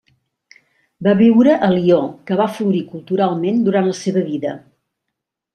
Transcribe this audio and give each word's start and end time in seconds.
Va 1.07 1.13
viure 1.19 1.53
a 1.67 1.69
Lió, 1.75 1.99
que 2.31 2.39
va 2.41 2.49
florir 2.55 2.83
culturalment 2.97 3.63
durant 3.69 3.91
la 3.93 3.97
seva 4.03 4.29
vida. 4.35 4.59